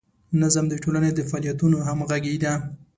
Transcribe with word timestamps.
نظم 0.41 0.65
د 0.69 0.73
ټولنې 0.83 1.11
د 1.13 1.19
فعالیتونو 1.29 1.77
همغږي 1.87 2.35
ده. 2.43 2.53